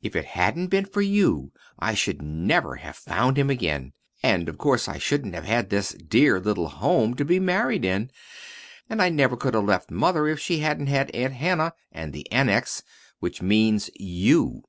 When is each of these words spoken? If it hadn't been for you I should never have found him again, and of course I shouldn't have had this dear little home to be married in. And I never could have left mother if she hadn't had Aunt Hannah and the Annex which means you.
If 0.00 0.14
it 0.14 0.26
hadn't 0.26 0.68
been 0.68 0.84
for 0.84 1.00
you 1.02 1.50
I 1.76 1.94
should 1.94 2.22
never 2.22 2.76
have 2.76 2.94
found 2.94 3.36
him 3.36 3.50
again, 3.50 3.94
and 4.22 4.48
of 4.48 4.58
course 4.58 4.86
I 4.86 4.98
shouldn't 4.98 5.34
have 5.34 5.42
had 5.44 5.70
this 5.70 5.88
dear 5.94 6.38
little 6.38 6.68
home 6.68 7.14
to 7.14 7.24
be 7.24 7.40
married 7.40 7.84
in. 7.84 8.12
And 8.88 9.02
I 9.02 9.08
never 9.08 9.36
could 9.36 9.54
have 9.54 9.64
left 9.64 9.90
mother 9.90 10.28
if 10.28 10.38
she 10.38 10.60
hadn't 10.60 10.86
had 10.86 11.10
Aunt 11.16 11.32
Hannah 11.34 11.72
and 11.90 12.12
the 12.12 12.30
Annex 12.30 12.84
which 13.18 13.42
means 13.42 13.90
you. 13.96 14.62